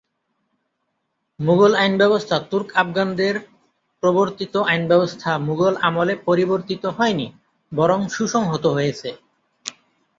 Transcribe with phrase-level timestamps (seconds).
[1.39, 3.35] মুগল আইনব্যবস্থা তুর্ক-আফগানদের
[4.03, 7.27] প্রবর্তিত আইনব্যবস্থা মুগল আমলে পরিবর্তিত হয় নি,
[7.71, 9.09] বরং সুসংহত হয়েছে।